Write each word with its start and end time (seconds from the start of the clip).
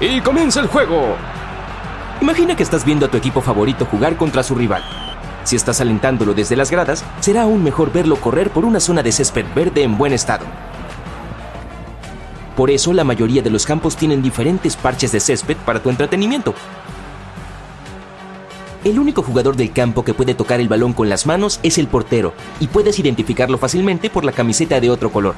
Y 0.00 0.20
comienza 0.20 0.60
el 0.60 0.66
juego. 0.66 1.16
Imagina 2.20 2.54
que 2.54 2.62
estás 2.62 2.84
viendo 2.84 3.06
a 3.06 3.10
tu 3.10 3.16
equipo 3.16 3.40
favorito 3.40 3.86
jugar 3.86 4.16
contra 4.16 4.42
su 4.42 4.54
rival. 4.54 4.82
Si 5.44 5.56
estás 5.56 5.80
alentándolo 5.80 6.34
desde 6.34 6.54
las 6.54 6.70
gradas, 6.70 7.02
será 7.20 7.42
aún 7.42 7.64
mejor 7.64 7.92
verlo 7.92 8.16
correr 8.16 8.50
por 8.50 8.66
una 8.66 8.78
zona 8.78 9.02
de 9.02 9.12
césped 9.12 9.46
verde 9.54 9.82
en 9.82 9.96
buen 9.96 10.12
estado. 10.12 10.44
Por 12.56 12.70
eso 12.70 12.92
la 12.92 13.04
mayoría 13.04 13.40
de 13.40 13.48
los 13.50 13.64
campos 13.64 13.96
tienen 13.96 14.22
diferentes 14.22 14.76
parches 14.76 15.12
de 15.12 15.20
césped 15.20 15.56
para 15.64 15.82
tu 15.82 15.88
entretenimiento. 15.88 16.54
El 18.84 18.98
único 18.98 19.22
jugador 19.22 19.56
del 19.56 19.72
campo 19.72 20.04
que 20.04 20.14
puede 20.14 20.34
tocar 20.34 20.60
el 20.60 20.68
balón 20.68 20.92
con 20.92 21.08
las 21.08 21.26
manos 21.26 21.58
es 21.62 21.78
el 21.78 21.86
portero, 21.86 22.34
y 22.60 22.66
puedes 22.66 22.98
identificarlo 22.98 23.56
fácilmente 23.56 24.10
por 24.10 24.24
la 24.24 24.32
camiseta 24.32 24.78
de 24.78 24.90
otro 24.90 25.10
color. 25.10 25.34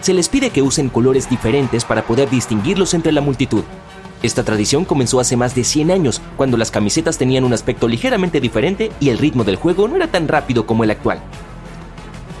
Se 0.00 0.12
les 0.12 0.28
pide 0.28 0.50
que 0.50 0.62
usen 0.62 0.88
colores 0.88 1.30
diferentes 1.30 1.84
para 1.84 2.02
poder 2.02 2.28
distinguirlos 2.28 2.94
entre 2.94 3.12
la 3.12 3.20
multitud. 3.20 3.62
Esta 4.22 4.44
tradición 4.44 4.84
comenzó 4.84 5.18
hace 5.18 5.36
más 5.36 5.54
de 5.54 5.64
100 5.64 5.90
años, 5.90 6.20
cuando 6.36 6.56
las 6.56 6.70
camisetas 6.70 7.18
tenían 7.18 7.44
un 7.44 7.52
aspecto 7.52 7.88
ligeramente 7.88 8.40
diferente 8.40 8.92
y 9.00 9.08
el 9.08 9.18
ritmo 9.18 9.42
del 9.42 9.56
juego 9.56 9.88
no 9.88 9.96
era 9.96 10.06
tan 10.06 10.28
rápido 10.28 10.64
como 10.64 10.84
el 10.84 10.92
actual. 10.92 11.20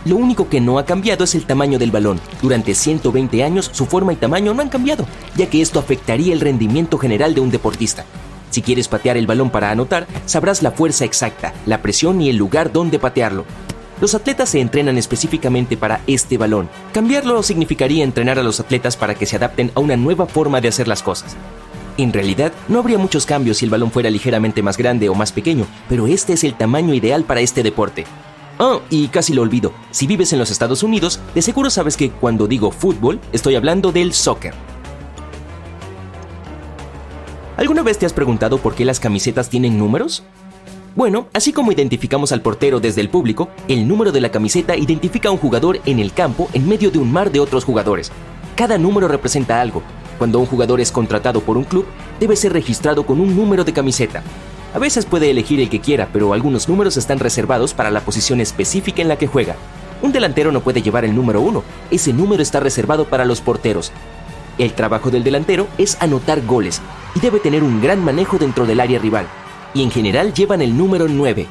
Lo 0.04 0.16
único 0.16 0.48
que 0.48 0.60
no 0.60 0.78
ha 0.78 0.84
cambiado 0.84 1.24
es 1.24 1.34
el 1.34 1.44
tamaño 1.44 1.78
del 1.78 1.90
balón. 1.90 2.20
Durante 2.40 2.74
120 2.74 3.42
años 3.42 3.70
su 3.72 3.86
forma 3.86 4.12
y 4.12 4.16
tamaño 4.16 4.54
no 4.54 4.62
han 4.62 4.68
cambiado, 4.68 5.06
ya 5.36 5.46
que 5.46 5.60
esto 5.60 5.78
afectaría 5.78 6.32
el 6.32 6.40
rendimiento 6.40 6.98
general 6.98 7.34
de 7.34 7.40
un 7.40 7.50
deportista. 7.50 8.04
Si 8.50 8.62
quieres 8.62 8.86
patear 8.86 9.16
el 9.16 9.26
balón 9.26 9.50
para 9.50 9.70
anotar, 9.70 10.06
sabrás 10.26 10.62
la 10.62 10.72
fuerza 10.72 11.04
exacta, 11.04 11.52
la 11.66 11.82
presión 11.82 12.20
y 12.20 12.30
el 12.30 12.36
lugar 12.36 12.72
donde 12.72 12.98
patearlo. 12.98 13.44
Los 14.00 14.14
atletas 14.14 14.48
se 14.48 14.60
entrenan 14.60 14.98
específicamente 14.98 15.76
para 15.76 16.00
este 16.08 16.36
balón. 16.36 16.68
Cambiarlo 16.92 17.42
significaría 17.42 18.02
entrenar 18.02 18.38
a 18.38 18.42
los 18.42 18.58
atletas 18.58 18.96
para 18.96 19.14
que 19.14 19.26
se 19.26 19.36
adapten 19.36 19.70
a 19.76 19.80
una 19.80 19.96
nueva 19.96 20.26
forma 20.26 20.60
de 20.60 20.68
hacer 20.68 20.88
las 20.88 21.02
cosas. 21.02 21.36
En 22.02 22.12
realidad, 22.12 22.52
no 22.66 22.80
habría 22.80 22.98
muchos 22.98 23.26
cambios 23.26 23.58
si 23.58 23.64
el 23.64 23.70
balón 23.70 23.92
fuera 23.92 24.10
ligeramente 24.10 24.60
más 24.60 24.76
grande 24.76 25.08
o 25.08 25.14
más 25.14 25.30
pequeño, 25.30 25.66
pero 25.88 26.08
este 26.08 26.32
es 26.32 26.42
el 26.42 26.54
tamaño 26.54 26.94
ideal 26.94 27.22
para 27.22 27.40
este 27.40 27.62
deporte. 27.62 28.06
Oh, 28.58 28.80
y 28.90 29.06
casi 29.06 29.32
lo 29.32 29.42
olvido, 29.42 29.72
si 29.92 30.08
vives 30.08 30.32
en 30.32 30.40
los 30.40 30.50
Estados 30.50 30.82
Unidos, 30.82 31.20
de 31.32 31.42
seguro 31.42 31.70
sabes 31.70 31.96
que 31.96 32.10
cuando 32.10 32.48
digo 32.48 32.72
fútbol, 32.72 33.20
estoy 33.30 33.54
hablando 33.54 33.92
del 33.92 34.14
soccer. 34.14 34.52
¿Alguna 37.56 37.82
vez 37.82 37.98
te 37.98 38.06
has 38.06 38.12
preguntado 38.12 38.58
por 38.58 38.74
qué 38.74 38.84
las 38.84 38.98
camisetas 38.98 39.48
tienen 39.48 39.78
números? 39.78 40.24
Bueno, 40.96 41.28
así 41.32 41.52
como 41.52 41.70
identificamos 41.70 42.32
al 42.32 42.42
portero 42.42 42.80
desde 42.80 43.00
el 43.00 43.10
público, 43.10 43.48
el 43.68 43.86
número 43.86 44.10
de 44.10 44.20
la 44.20 44.32
camiseta 44.32 44.76
identifica 44.76 45.28
a 45.28 45.32
un 45.32 45.38
jugador 45.38 45.78
en 45.86 46.00
el 46.00 46.12
campo 46.12 46.48
en 46.52 46.68
medio 46.68 46.90
de 46.90 46.98
un 46.98 47.12
mar 47.12 47.30
de 47.30 47.38
otros 47.38 47.64
jugadores. 47.64 48.10
Cada 48.56 48.76
número 48.76 49.06
representa 49.06 49.60
algo, 49.60 49.84
cuando 50.18 50.38
un 50.38 50.46
jugador 50.46 50.80
es 50.80 50.92
contratado 50.92 51.40
por 51.40 51.56
un 51.56 51.64
club, 51.64 51.86
debe 52.20 52.36
ser 52.36 52.52
registrado 52.52 53.04
con 53.04 53.20
un 53.20 53.36
número 53.36 53.64
de 53.64 53.72
camiseta. 53.72 54.22
A 54.74 54.78
veces 54.78 55.04
puede 55.04 55.30
elegir 55.30 55.60
el 55.60 55.68
que 55.68 55.80
quiera, 55.80 56.08
pero 56.12 56.32
algunos 56.32 56.68
números 56.68 56.96
están 56.96 57.18
reservados 57.18 57.74
para 57.74 57.90
la 57.90 58.00
posición 58.00 58.40
específica 58.40 59.02
en 59.02 59.08
la 59.08 59.16
que 59.16 59.26
juega. 59.26 59.56
Un 60.00 60.12
delantero 60.12 60.50
no 60.50 60.62
puede 60.62 60.82
llevar 60.82 61.04
el 61.04 61.14
número 61.14 61.40
1, 61.40 61.62
ese 61.90 62.12
número 62.12 62.42
está 62.42 62.58
reservado 62.60 63.04
para 63.04 63.24
los 63.24 63.40
porteros. 63.40 63.92
El 64.58 64.72
trabajo 64.72 65.10
del 65.10 65.24
delantero 65.24 65.66
es 65.78 65.96
anotar 66.00 66.44
goles 66.44 66.80
y 67.14 67.20
debe 67.20 67.40
tener 67.40 67.62
un 67.62 67.80
gran 67.80 68.04
manejo 68.04 68.38
dentro 68.38 68.66
del 68.66 68.80
área 68.80 68.98
rival. 68.98 69.26
Y 69.74 69.82
en 69.82 69.90
general 69.90 70.34
llevan 70.34 70.60
el 70.60 70.76
número 70.76 71.08
9. 71.08 71.46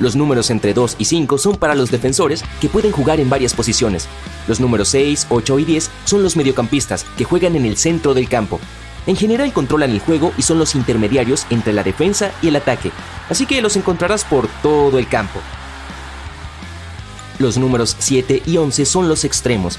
Los 0.00 0.16
números 0.16 0.50
entre 0.50 0.72
2 0.72 0.96
y 0.98 1.04
5 1.04 1.38
son 1.38 1.56
para 1.56 1.74
los 1.74 1.90
defensores 1.90 2.42
que 2.60 2.70
pueden 2.70 2.90
jugar 2.90 3.20
en 3.20 3.28
varias 3.28 3.52
posiciones. 3.54 4.08
Los 4.48 4.58
números 4.58 4.88
6, 4.88 5.26
8 5.28 5.58
y 5.58 5.64
10 5.64 5.90
son 6.04 6.22
los 6.22 6.36
mediocampistas 6.36 7.04
que 7.16 7.24
juegan 7.24 7.54
en 7.54 7.66
el 7.66 7.76
centro 7.76 8.14
del 8.14 8.28
campo. 8.28 8.58
En 9.06 9.16
general 9.16 9.52
controlan 9.52 9.90
el 9.90 10.00
juego 10.00 10.32
y 10.38 10.42
son 10.42 10.58
los 10.58 10.74
intermediarios 10.74 11.46
entre 11.50 11.72
la 11.72 11.82
defensa 11.82 12.32
y 12.42 12.48
el 12.48 12.56
ataque, 12.56 12.90
así 13.28 13.46
que 13.46 13.62
los 13.62 13.76
encontrarás 13.76 14.24
por 14.24 14.48
todo 14.62 14.98
el 14.98 15.08
campo. 15.08 15.40
Los 17.38 17.56
números 17.56 17.96
7 17.98 18.42
y 18.44 18.56
11 18.56 18.84
son 18.84 19.08
los 19.08 19.24
extremos, 19.24 19.78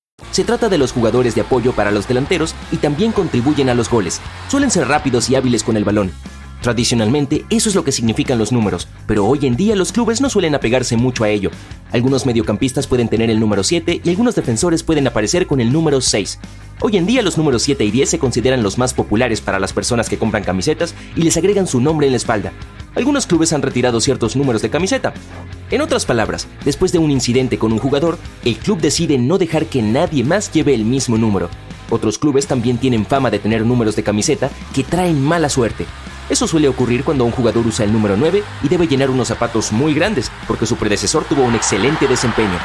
Se 0.31 0.43
trata 0.43 0.69
de 0.69 0.77
los 0.77 0.91
jugadores 0.91 1.35
de 1.35 1.41
apoyo 1.41 1.73
para 1.73 1.91
los 1.91 2.07
delanteros 2.07 2.55
y 2.71 2.77
también 2.77 3.11
contribuyen 3.11 3.69
a 3.69 3.73
los 3.73 3.89
goles. 3.89 4.21
Suelen 4.47 4.71
ser 4.71 4.87
rápidos 4.87 5.29
y 5.29 5.35
hábiles 5.35 5.63
con 5.63 5.77
el 5.77 5.83
balón. 5.83 6.11
Tradicionalmente, 6.61 7.43
eso 7.49 7.69
es 7.69 7.75
lo 7.75 7.83
que 7.83 7.91
significan 7.91 8.37
los 8.37 8.51
números, 8.51 8.87
pero 9.07 9.25
hoy 9.25 9.47
en 9.47 9.55
día 9.55 9.75
los 9.75 9.91
clubes 9.91 10.21
no 10.21 10.29
suelen 10.29 10.53
apegarse 10.53 10.95
mucho 10.95 11.23
a 11.23 11.29
ello. 11.29 11.49
Algunos 11.91 12.27
mediocampistas 12.27 12.85
pueden 12.85 13.09
tener 13.09 13.31
el 13.31 13.39
número 13.39 13.63
7 13.63 14.01
y 14.03 14.09
algunos 14.09 14.35
defensores 14.35 14.83
pueden 14.83 15.07
aparecer 15.07 15.47
con 15.47 15.59
el 15.59 15.73
número 15.73 16.01
6. 16.01 16.39
Hoy 16.81 16.97
en 16.97 17.07
día 17.07 17.23
los 17.23 17.37
números 17.37 17.63
7 17.63 17.83
y 17.83 17.89
10 17.89 18.09
se 18.09 18.19
consideran 18.19 18.61
los 18.61 18.77
más 18.77 18.93
populares 18.93 19.41
para 19.41 19.59
las 19.59 19.73
personas 19.73 20.07
que 20.07 20.19
compran 20.19 20.43
camisetas 20.43 20.93
y 21.15 21.23
les 21.23 21.35
agregan 21.35 21.65
su 21.65 21.81
nombre 21.81 22.05
en 22.05 22.13
la 22.13 22.17
espalda. 22.17 22.53
Algunos 22.93 23.25
clubes 23.25 23.53
han 23.53 23.63
retirado 23.63 23.99
ciertos 23.99 24.35
números 24.35 24.61
de 24.61 24.69
camiseta. 24.69 25.13
En 25.71 25.79
otras 25.79 26.05
palabras, 26.05 26.49
después 26.65 26.91
de 26.91 26.99
un 26.99 27.09
incidente 27.11 27.57
con 27.57 27.71
un 27.71 27.79
jugador, 27.79 28.17
el 28.43 28.57
club 28.57 28.81
decide 28.81 29.17
no 29.17 29.37
dejar 29.37 29.67
que 29.67 29.81
nadie 29.81 30.21
más 30.21 30.51
lleve 30.51 30.73
el 30.73 30.83
mismo 30.83 31.17
número. 31.17 31.49
Otros 31.89 32.17
clubes 32.17 32.45
también 32.45 32.77
tienen 32.77 33.05
fama 33.05 33.31
de 33.31 33.39
tener 33.39 33.65
números 33.65 33.95
de 33.95 34.03
camiseta 34.03 34.49
que 34.73 34.83
traen 34.83 35.21
mala 35.21 35.47
suerte. 35.47 35.85
Eso 36.29 36.45
suele 36.45 36.67
ocurrir 36.67 37.05
cuando 37.05 37.23
un 37.23 37.31
jugador 37.31 37.65
usa 37.65 37.85
el 37.85 37.93
número 37.93 38.17
9 38.17 38.43
y 38.63 38.67
debe 38.67 38.85
llenar 38.85 39.09
unos 39.09 39.29
zapatos 39.29 39.71
muy 39.71 39.93
grandes 39.93 40.29
porque 40.45 40.65
su 40.65 40.75
predecesor 40.75 41.23
tuvo 41.23 41.43
un 41.43 41.55
excelente 41.55 42.05
desempeño. 42.05 42.59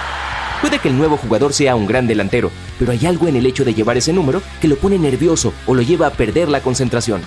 Puede 0.61 0.81
que 0.81 0.89
el 0.89 0.99
nuevo 0.99 1.17
jugador 1.17 1.53
sea 1.53 1.77
un 1.77 1.87
gran 1.87 2.09
delantero, 2.09 2.51
pero 2.77 2.91
hay 2.91 3.07
algo 3.07 3.29
en 3.29 3.37
el 3.37 3.47
hecho 3.47 3.65
de 3.65 3.75
llevar 3.75 3.97
ese 3.97 4.13
número 4.13 4.43
que 4.61 4.67
lo 4.67 4.77
pone 4.77 4.99
nervioso 4.99 5.53
o 5.67 5.75
lo 5.77 5.83
lleva 5.83 6.09
a 6.09 6.13
perder 6.13 6.49
la 6.49 6.61
concentración. 6.61 7.23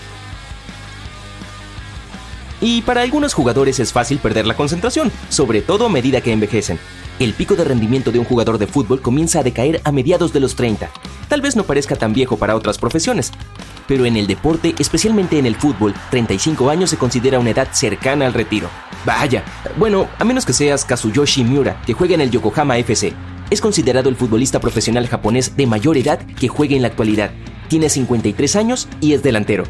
Y 2.62 2.81
para 2.81 3.02
algunos 3.02 3.34
jugadores 3.34 3.80
es 3.80 3.94
fácil 3.94 4.20
perder 4.20 4.46
la 4.46 4.56
concentración, 4.56 5.12
sobre 5.30 5.62
todo 5.62 5.86
a 5.86 5.90
medida 5.90 6.22
que 6.22 6.34
envejecen. 6.34 6.80
El 7.20 7.34
pico 7.34 7.56
de 7.56 7.66
rendimiento 7.66 8.12
de 8.12 8.20
un 8.20 8.25
jugador 8.25 8.58
de 8.58 8.68
fútbol 8.68 9.02
comienza 9.02 9.40
a 9.40 9.44
decaer 9.44 9.81
a 9.84 9.92
mediados 9.92 10.31
de 10.31 10.40
los 10.40 10.56
30. 10.56 10.90
Tal 11.28 11.42
vez 11.42 11.56
no 11.56 11.64
parezca 11.64 11.96
tan 11.96 12.14
viejo 12.14 12.38
para 12.38 12.56
otras 12.56 12.78
profesiones, 12.78 13.31
pero 13.88 14.06
en 14.06 14.16
el 14.16 14.28
deporte, 14.28 14.74
especialmente 14.80 15.38
en 15.38 15.45
el 15.45 15.56
fútbol, 15.56 15.94
35 16.12 16.69
años 16.69 16.89
se 16.89 16.98
considera 16.98 17.39
una 17.39 17.50
edad 17.50 17.69
cercana 17.72 18.25
al 18.25 18.33
retiro. 18.33 18.69
Vaya, 19.06 19.44
bueno, 19.78 20.07
a 20.18 20.24
menos 20.24 20.45
que 20.45 20.54
seas 20.54 20.86
Kazuyoshi 20.86 21.44
Miura, 21.44 21.81
que 21.86 21.94
juega 21.94 22.16
en 22.16 22.22
el 22.22 22.31
Yokohama 22.31 22.78
FC. 22.78 23.13
Es 23.50 23.62
considerado 23.62 24.10
el 24.10 24.16
futbolista 24.16 24.60
profesional 24.60 25.07
japonés 25.07 25.57
de 25.57 25.68
mayor 25.68 25.98
edad 25.98 26.19
que 26.39 26.48
juega 26.48 26.75
en 26.75 26.83
la 26.83 26.89
actualidad. 26.89 27.31
Tiene 27.68 27.89
53 27.89 28.56
años 28.56 28.88
y 29.01 29.13
es 29.13 29.24
delantero. 29.24 29.63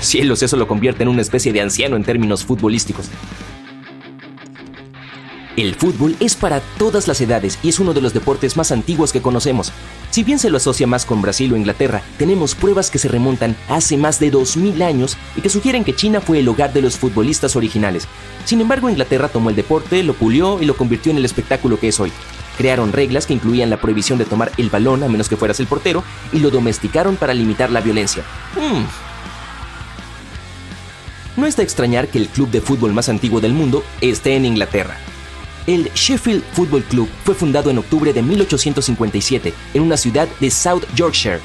Cielos, 0.00 0.42
eso 0.42 0.56
lo 0.56 0.68
convierte 0.68 1.02
en 1.02 1.08
una 1.08 1.22
especie 1.22 1.52
de 1.52 1.60
anciano 1.60 1.96
en 1.96 2.04
términos 2.04 2.44
futbolísticos. 2.44 3.10
El 5.56 5.76
fútbol 5.76 6.16
es 6.18 6.34
para 6.34 6.60
todas 6.78 7.06
las 7.06 7.20
edades 7.20 7.60
y 7.62 7.68
es 7.68 7.78
uno 7.78 7.94
de 7.94 8.00
los 8.00 8.12
deportes 8.12 8.56
más 8.56 8.72
antiguos 8.72 9.12
que 9.12 9.22
conocemos. 9.22 9.72
Si 10.10 10.24
bien 10.24 10.40
se 10.40 10.50
lo 10.50 10.56
asocia 10.56 10.88
más 10.88 11.06
con 11.06 11.22
Brasil 11.22 11.52
o 11.52 11.56
Inglaterra, 11.56 12.02
tenemos 12.18 12.56
pruebas 12.56 12.90
que 12.90 12.98
se 12.98 13.06
remontan 13.06 13.54
hace 13.68 13.96
más 13.96 14.18
de 14.18 14.32
2000 14.32 14.82
años 14.82 15.16
y 15.36 15.42
que 15.42 15.48
sugieren 15.48 15.84
que 15.84 15.94
China 15.94 16.20
fue 16.20 16.40
el 16.40 16.48
hogar 16.48 16.72
de 16.72 16.82
los 16.82 16.98
futbolistas 16.98 17.54
originales. 17.54 18.08
Sin 18.44 18.60
embargo, 18.60 18.90
Inglaterra 18.90 19.28
tomó 19.28 19.48
el 19.48 19.56
deporte, 19.56 20.02
lo 20.02 20.14
pulió 20.14 20.60
y 20.60 20.66
lo 20.66 20.76
convirtió 20.76 21.12
en 21.12 21.18
el 21.18 21.24
espectáculo 21.24 21.78
que 21.78 21.88
es 21.88 22.00
hoy. 22.00 22.12
Crearon 22.58 22.92
reglas 22.92 23.26
que 23.26 23.34
incluían 23.34 23.70
la 23.70 23.80
prohibición 23.80 24.18
de 24.18 24.24
tomar 24.24 24.50
el 24.58 24.70
balón 24.70 25.04
a 25.04 25.08
menos 25.08 25.28
que 25.28 25.36
fueras 25.36 25.60
el 25.60 25.68
portero 25.68 26.02
y 26.32 26.40
lo 26.40 26.50
domesticaron 26.50 27.14
para 27.14 27.32
limitar 27.32 27.70
la 27.70 27.80
violencia. 27.80 28.24
Hmm. 28.56 28.84
No 31.44 31.48
es 31.48 31.56
de 31.56 31.62
extrañar 31.62 32.08
que 32.08 32.16
el 32.16 32.28
club 32.28 32.50
de 32.50 32.62
fútbol 32.62 32.94
más 32.94 33.10
antiguo 33.10 33.38
del 33.38 33.52
mundo 33.52 33.84
esté 34.00 34.34
en 34.34 34.46
Inglaterra. 34.46 34.96
El 35.66 35.90
Sheffield 35.92 36.42
Football 36.54 36.84
Club 36.84 37.06
fue 37.22 37.34
fundado 37.34 37.68
en 37.68 37.76
octubre 37.76 38.14
de 38.14 38.22
1857 38.22 39.52
en 39.74 39.82
una 39.82 39.98
ciudad 39.98 40.26
de 40.40 40.50
South 40.50 40.84
Yorkshire. 40.94 41.40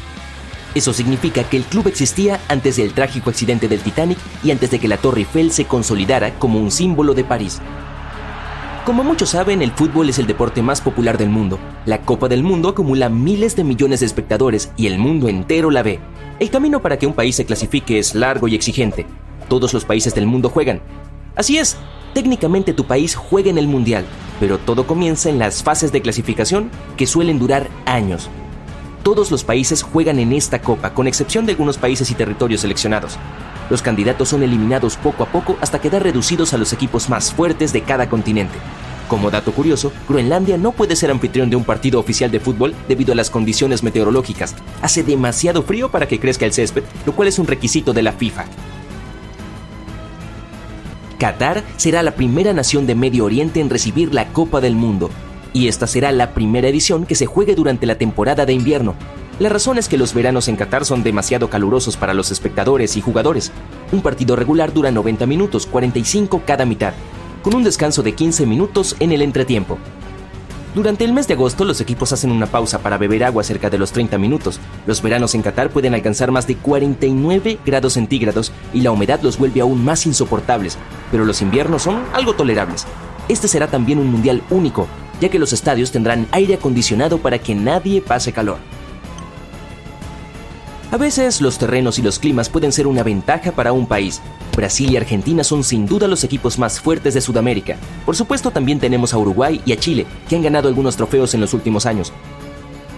Eso 0.73 0.93
significa 0.93 1.43
que 1.43 1.57
el 1.57 1.65
club 1.65 1.89
existía 1.89 2.39
antes 2.47 2.77
del 2.77 2.93
trágico 2.93 3.29
accidente 3.29 3.67
del 3.67 3.81
Titanic 3.81 4.17
y 4.41 4.51
antes 4.51 4.71
de 4.71 4.79
que 4.79 4.87
la 4.87 4.95
Torre 4.95 5.19
Eiffel 5.19 5.51
se 5.51 5.65
consolidara 5.65 6.33
como 6.35 6.61
un 6.61 6.71
símbolo 6.71 7.13
de 7.13 7.25
París. 7.25 7.59
Como 8.85 9.03
muchos 9.03 9.31
saben, 9.31 9.61
el 9.61 9.73
fútbol 9.73 10.07
es 10.07 10.17
el 10.17 10.27
deporte 10.27 10.61
más 10.61 10.79
popular 10.79 11.17
del 11.17 11.27
mundo. 11.29 11.59
La 11.85 12.03
Copa 12.03 12.29
del 12.29 12.41
Mundo 12.41 12.69
acumula 12.69 13.09
miles 13.09 13.57
de 13.57 13.65
millones 13.65 13.99
de 13.99 14.05
espectadores 14.05 14.71
y 14.77 14.87
el 14.87 14.97
mundo 14.97 15.27
entero 15.27 15.69
la 15.69 15.83
ve. 15.83 15.99
El 16.39 16.49
camino 16.49 16.81
para 16.81 16.97
que 16.97 17.05
un 17.05 17.13
país 17.13 17.35
se 17.35 17.45
clasifique 17.45 17.99
es 17.99 18.15
largo 18.15 18.47
y 18.47 18.55
exigente. 18.55 19.05
Todos 19.49 19.73
los 19.73 19.83
países 19.83 20.15
del 20.15 20.27
mundo 20.27 20.49
juegan. 20.49 20.81
Así 21.35 21.57
es, 21.57 21.75
técnicamente 22.13 22.73
tu 22.73 22.85
país 22.85 23.15
juega 23.15 23.49
en 23.49 23.57
el 23.57 23.67
Mundial, 23.67 24.05
pero 24.39 24.57
todo 24.59 24.87
comienza 24.87 25.29
en 25.29 25.39
las 25.39 25.63
fases 25.63 25.91
de 25.91 26.01
clasificación 26.01 26.69
que 26.95 27.07
suelen 27.07 27.39
durar 27.39 27.67
años. 27.85 28.29
Todos 29.03 29.31
los 29.31 29.43
países 29.43 29.81
juegan 29.81 30.19
en 30.19 30.33
esta 30.33 30.61
copa, 30.61 30.93
con 30.93 31.07
excepción 31.07 31.45
de 31.45 31.53
algunos 31.53 31.77
países 31.77 32.11
y 32.11 32.15
territorios 32.15 32.61
seleccionados. 32.61 33.17
Los 33.69 33.81
candidatos 33.81 34.29
son 34.29 34.43
eliminados 34.43 34.97
poco 34.97 35.23
a 35.23 35.27
poco 35.27 35.57
hasta 35.61 35.79
quedar 35.79 36.03
reducidos 36.03 36.53
a 36.53 36.57
los 36.57 36.73
equipos 36.73 37.09
más 37.09 37.33
fuertes 37.33 37.73
de 37.73 37.81
cada 37.81 38.09
continente. 38.09 38.57
Como 39.07 39.31
dato 39.31 39.51
curioso, 39.51 39.91
Groenlandia 40.07 40.57
no 40.57 40.71
puede 40.71 40.95
ser 40.95 41.09
anfitrión 41.09 41.49
de 41.49 41.55
un 41.55 41.63
partido 41.63 41.99
oficial 41.99 42.29
de 42.29 42.39
fútbol 42.39 42.75
debido 42.87 43.13
a 43.13 43.15
las 43.15 43.31
condiciones 43.31 43.81
meteorológicas. 43.81 44.53
Hace 44.83 45.01
demasiado 45.01 45.63
frío 45.63 45.89
para 45.89 46.07
que 46.07 46.19
crezca 46.19 46.45
el 46.45 46.53
césped, 46.53 46.83
lo 47.07 47.15
cual 47.15 47.27
es 47.27 47.39
un 47.39 47.47
requisito 47.47 47.93
de 47.93 48.03
la 48.03 48.11
FIFA. 48.13 48.45
Qatar 51.19 51.63
será 51.77 52.01
la 52.01 52.15
primera 52.15 52.53
nación 52.53 52.87
de 52.87 52.95
Medio 52.95 53.25
Oriente 53.25 53.59
en 53.59 53.69
recibir 53.69 54.13
la 54.13 54.29
Copa 54.29 54.61
del 54.61 54.75
Mundo, 54.75 55.11
y 55.53 55.67
esta 55.67 55.85
será 55.85 56.11
la 56.11 56.33
primera 56.33 56.67
edición 56.67 57.05
que 57.05 57.15
se 57.15 57.27
juegue 57.27 57.55
durante 57.55 57.85
la 57.85 57.95
temporada 57.95 58.45
de 58.45 58.53
invierno, 58.53 58.95
la 59.39 59.47
razón 59.47 59.77
es 59.77 59.87
que 59.87 59.97
los 59.97 60.13
veranos 60.13 60.49
en 60.49 60.57
Qatar 60.57 60.83
son 60.83 61.01
demasiado 61.01 61.49
calurosos 61.49 61.95
para 61.95 62.13
los 62.13 62.29
espectadores 62.29 62.97
y 62.97 63.01
jugadores. 63.01 63.53
Un 63.93 64.01
partido 64.01 64.35
regular 64.35 64.73
dura 64.73 64.91
90 64.91 65.25
minutos, 65.27 65.65
45 65.65 66.41
cada 66.45 66.65
mitad, 66.65 66.91
con 67.41 67.55
un 67.55 67.63
descanso 67.63 68.03
de 68.03 68.11
15 68.11 68.45
minutos 68.45 68.97
en 68.99 69.13
el 69.13 69.21
entretiempo. 69.21 69.77
Durante 70.75 71.03
el 71.03 71.13
mes 71.13 71.27
de 71.27 71.33
agosto 71.33 71.65
los 71.65 71.81
equipos 71.81 72.13
hacen 72.13 72.31
una 72.31 72.45
pausa 72.45 72.79
para 72.79 72.99
beber 72.99 73.23
agua 73.23 73.43
cerca 73.43 73.71
de 73.71 73.79
los 73.79 73.91
30 73.91 74.19
minutos. 74.19 74.59
Los 74.85 75.01
veranos 75.01 75.33
en 75.33 75.41
Qatar 75.41 75.71
pueden 75.71 75.95
alcanzar 75.95 76.31
más 76.31 76.45
de 76.45 76.57
49 76.57 77.59
grados 77.65 77.93
centígrados 77.93 78.51
y 78.71 78.81
la 78.81 78.91
humedad 78.91 79.19
los 79.23 79.39
vuelve 79.39 79.61
aún 79.61 79.83
más 79.83 80.05
insoportables, 80.05 80.77
pero 81.09 81.25
los 81.25 81.41
inviernos 81.41 81.83
son 81.83 82.03
algo 82.13 82.33
tolerables. 82.33 82.85
Este 83.27 83.47
será 83.47 83.67
también 83.67 83.97
un 83.97 84.11
mundial 84.11 84.43
único, 84.51 84.87
ya 85.19 85.29
que 85.29 85.39
los 85.39 85.53
estadios 85.53 85.91
tendrán 85.91 86.27
aire 86.31 86.53
acondicionado 86.55 87.17
para 87.17 87.39
que 87.39 87.55
nadie 87.55 88.01
pase 88.01 88.31
calor. 88.31 88.57
A 90.91 90.97
veces 90.97 91.41
los 91.41 91.57
terrenos 91.57 91.97
y 91.97 92.03
los 92.03 92.19
climas 92.19 92.49
pueden 92.49 92.71
ser 92.71 92.85
una 92.85 93.03
ventaja 93.03 93.51
para 93.51 93.73
un 93.73 93.87
país. 93.87 94.21
Brasil 94.59 94.91
y 94.91 94.97
Argentina 94.97 95.41
son 95.45 95.63
sin 95.63 95.85
duda 95.85 96.05
los 96.09 96.25
equipos 96.25 96.59
más 96.59 96.81
fuertes 96.81 97.13
de 97.13 97.21
Sudamérica. 97.21 97.77
Por 98.05 98.17
supuesto 98.17 98.51
también 98.51 98.77
tenemos 98.77 99.13
a 99.13 99.17
Uruguay 99.17 99.61
y 99.65 99.71
a 99.71 99.77
Chile, 99.77 100.05
que 100.27 100.35
han 100.35 100.41
ganado 100.41 100.67
algunos 100.67 100.97
trofeos 100.97 101.33
en 101.33 101.39
los 101.39 101.53
últimos 101.53 101.85
años. 101.85 102.11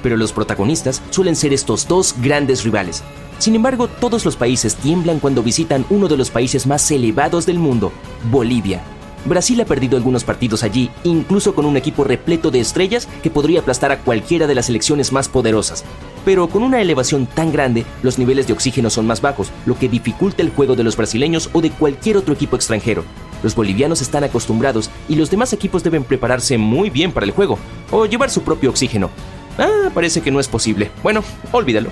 Pero 0.01 0.17
los 0.17 0.33
protagonistas 0.33 1.03
suelen 1.11 1.35
ser 1.35 1.53
estos 1.53 1.87
dos 1.87 2.15
grandes 2.19 2.63
rivales. 2.63 3.03
Sin 3.37 3.53
embargo, 3.53 3.87
todos 3.87 4.25
los 4.25 4.35
países 4.35 4.75
tiemblan 4.75 5.19
cuando 5.19 5.43
visitan 5.43 5.85
uno 5.91 6.07
de 6.07 6.17
los 6.17 6.31
países 6.31 6.65
más 6.65 6.89
elevados 6.89 7.45
del 7.45 7.59
mundo, 7.59 7.91
Bolivia. 8.31 8.81
Brasil 9.25 9.61
ha 9.61 9.65
perdido 9.65 9.97
algunos 9.97 10.23
partidos 10.23 10.63
allí, 10.63 10.89
incluso 11.03 11.53
con 11.53 11.65
un 11.65 11.77
equipo 11.77 12.03
repleto 12.03 12.49
de 12.49 12.59
estrellas 12.59 13.07
que 13.21 13.29
podría 13.29 13.59
aplastar 13.59 13.91
a 13.91 13.99
cualquiera 13.99 14.47
de 14.47 14.55
las 14.55 14.65
selecciones 14.65 15.11
más 15.11 15.29
poderosas. 15.29 15.83
Pero 16.25 16.47
con 16.47 16.63
una 16.63 16.81
elevación 16.81 17.27
tan 17.27 17.51
grande, 17.51 17.85
los 18.01 18.17
niveles 18.17 18.47
de 18.47 18.53
oxígeno 18.53 18.89
son 18.89 19.05
más 19.05 19.21
bajos, 19.21 19.51
lo 19.65 19.77
que 19.77 19.89
dificulta 19.89 20.41
el 20.41 20.49
juego 20.49 20.75
de 20.75 20.83
los 20.83 20.97
brasileños 20.97 21.49
o 21.53 21.61
de 21.61 21.71
cualquier 21.71 22.17
otro 22.17 22.33
equipo 22.33 22.55
extranjero. 22.55 23.03
Los 23.43 23.55
bolivianos 23.55 24.01
están 24.01 24.23
acostumbrados 24.23 24.89
y 25.07 25.15
los 25.15 25.29
demás 25.29 25.53
equipos 25.53 25.83
deben 25.83 26.03
prepararse 26.03 26.57
muy 26.57 26.89
bien 26.89 27.11
para 27.11 27.25
el 27.25 27.31
juego, 27.31 27.57
o 27.91 28.05
llevar 28.05 28.29
su 28.29 28.41
propio 28.41 28.69
oxígeno. 28.69 29.09
Ah, 29.57 29.89
parece 29.93 30.21
que 30.21 30.31
no 30.31 30.39
es 30.39 30.47
posible. 30.47 30.91
Bueno, 31.03 31.23
olvídalo. 31.51 31.89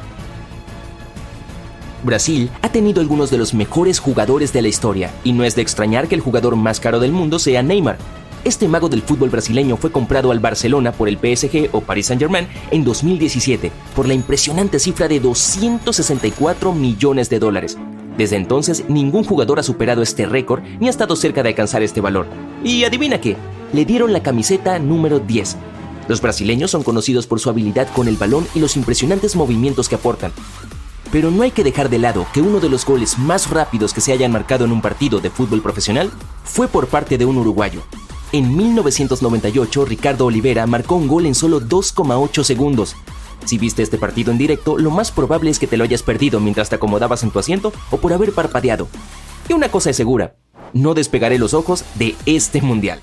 Brasil 2.04 2.50
ha 2.62 2.72
tenido 2.72 3.02
algunos 3.02 3.30
de 3.30 3.38
los 3.38 3.54
mejores 3.54 4.00
jugadores 4.00 4.54
de 4.54 4.62
la 4.62 4.68
historia, 4.68 5.12
y 5.24 5.34
no 5.34 5.44
es 5.44 5.56
de 5.56 5.62
extrañar 5.62 6.08
que 6.08 6.16
el 6.16 6.22
jugador 6.22 6.56
más 6.56 6.80
caro 6.80 7.00
del 7.00 7.12
mundo 7.12 7.40
sea 7.40 7.64
Neymar. 7.64 7.98
Este 8.46 8.70
mago 8.70 8.88
del 8.88 9.02
fútbol 9.02 9.30
brasileño 9.30 9.76
fue 9.76 9.92
comprado 9.92 10.32
al 10.32 10.40
Barcelona 10.40 10.94
por 10.94 11.10
el 11.10 11.18
PSG 11.18 11.70
o 11.74 11.82
Paris 11.82 12.06
Saint-Germain 12.08 12.48
en 12.72 12.86
2017 12.86 13.70
por 13.96 14.08
la 14.08 14.14
impresionante 14.14 14.80
cifra 14.80 15.10
de 15.10 15.20
264 15.20 16.74
millones 16.74 17.30
de 17.30 17.40
dólares. 17.40 17.78
Desde 18.18 18.38
entonces, 18.38 18.86
ningún 18.88 19.26
jugador 19.26 19.60
ha 19.60 19.64
superado 19.64 20.02
este 20.02 20.26
récord 20.26 20.64
ni 20.80 20.88
ha 20.88 20.90
estado 20.90 21.18
cerca 21.18 21.44
de 21.44 21.50
alcanzar 21.50 21.84
este 21.84 22.00
valor. 22.00 22.28
Y 22.64 22.86
adivina 22.86 23.20
qué, 23.20 23.36
le 23.74 23.84
dieron 23.84 24.14
la 24.14 24.24
camiseta 24.24 24.80
número 24.80 25.20
10. 25.20 25.58
Los 26.08 26.22
brasileños 26.22 26.72
son 26.72 26.84
conocidos 26.84 27.28
por 27.28 27.40
su 27.40 27.50
habilidad 27.50 27.88
con 27.94 28.08
el 28.08 28.16
balón 28.16 28.48
y 28.56 28.60
los 28.60 28.78
impresionantes 28.78 29.36
movimientos 29.36 29.90
que 29.90 29.96
aportan. 29.96 30.32
Pero 31.12 31.32
no 31.32 31.42
hay 31.44 31.52
que 31.52 31.64
dejar 31.64 31.90
de 31.90 31.98
lado 31.98 32.28
que 32.34 32.42
uno 32.42 32.60
de 32.60 32.70
los 32.70 32.86
goles 32.86 33.18
más 33.18 33.50
rápidos 33.50 33.94
que 33.94 34.02
se 34.02 34.12
hayan 34.12 34.32
marcado 34.32 34.66
en 34.66 34.72
un 34.72 34.82
partido 34.82 35.20
de 35.20 35.32
fútbol 35.32 35.62
profesional 35.62 36.12
fue 36.44 36.68
por 36.68 36.88
parte 36.88 37.18
de 37.18 37.26
un 37.26 37.38
uruguayo. 37.38 37.82
En 38.32 38.56
1998, 38.56 39.86
Ricardo 39.86 40.26
Olivera 40.28 40.68
marcó 40.68 40.96
un 40.96 41.08
gol 41.08 41.26
en 41.26 41.34
solo 41.34 41.62
2,8 41.62 42.44
segundos. 42.44 42.96
Si 43.46 43.58
viste 43.58 43.82
este 43.82 43.98
partido 43.98 44.32
en 44.32 44.38
directo, 44.38 44.78
lo 44.78 44.92
más 44.92 45.12
probable 45.12 45.50
es 45.50 45.58
que 45.58 45.66
te 45.66 45.78
lo 45.78 45.84
hayas 45.84 46.04
perdido 46.04 46.40
mientras 46.40 46.70
te 46.70 46.76
acomodabas 46.76 47.24
en 47.24 47.32
tu 47.32 47.40
asiento 47.40 47.74
o 47.90 47.98
por 47.98 48.14
haber 48.14 48.32
parpadeado. 48.32 48.88
Y 49.48 49.54
una 49.54 49.70
cosa 49.70 49.90
es 49.90 49.96
segura, 49.96 50.36
no 50.74 50.94
despegaré 50.94 51.40
los 51.40 51.56
ojos 51.56 51.86
de 51.96 52.16
este 52.28 52.62
mundial. 52.62 53.02